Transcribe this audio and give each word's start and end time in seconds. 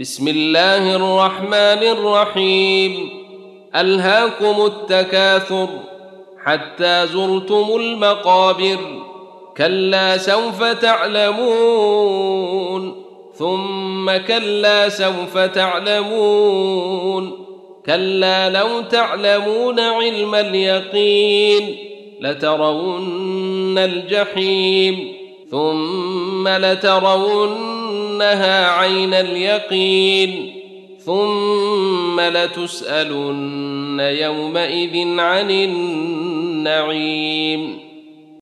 بسم 0.00 0.28
الله 0.28 0.96
الرحمن 0.96 1.82
الرحيم 1.82 3.10
الهاكم 3.76 4.66
التكاثر 4.66 5.68
حتى 6.44 7.06
زرتم 7.06 7.66
المقابر 7.76 8.78
كلا 9.56 10.18
سوف 10.18 10.62
تعلمون 10.62 11.84
ثم 13.34 14.16
كلا 14.16 14.88
سوف 14.88 15.38
تعلمون 15.38 17.32
كلا 17.86 18.50
لو 18.50 18.80
تعلمون 18.80 19.80
علم 19.80 20.34
اليقين 20.34 21.76
لترون 22.20 23.78
الجحيم 23.78 25.12
ثم 25.50 26.48
لترونها 27.88 28.70
عين 28.70 29.14
اليقين 29.14 30.54
ثم 31.04 32.20
لتسألن 32.20 34.00
يومئذ 34.00 35.18
عن 35.18 35.50
النعيم. 35.50 37.08